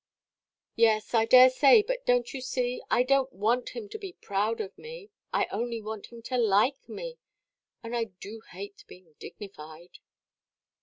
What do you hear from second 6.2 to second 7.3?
to like me.